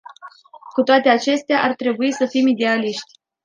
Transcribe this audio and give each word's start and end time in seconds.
Cu 0.73 0.81
toate 0.83 1.09
acestea, 1.09 1.63
ar 1.63 1.75
trebui 1.75 2.11
să 2.11 2.25
fim 2.25 2.47
idealiști. 2.47 3.19